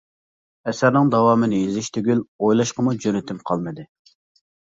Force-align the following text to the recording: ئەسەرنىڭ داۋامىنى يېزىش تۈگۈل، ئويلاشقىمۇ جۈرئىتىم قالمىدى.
ئەسەرنىڭ 0.69 1.11
داۋامىنى 1.15 1.59
يېزىش 1.59 1.89
تۈگۈل، 1.97 2.23
ئويلاشقىمۇ 2.47 2.93
جۈرئىتىم 3.05 3.43
قالمىدى. 3.51 3.87